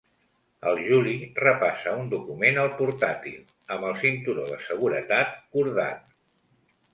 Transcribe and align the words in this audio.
El 0.69 0.79
Juli 0.85 1.11
repassa 1.39 1.93
un 2.03 2.09
document 2.13 2.57
al 2.61 2.71
portàtil, 2.79 3.37
amb 3.77 3.87
el 3.91 3.95
cinturó 4.05 4.47
de 4.49 4.59
seguretat 4.71 5.39
cordat. 5.59 6.11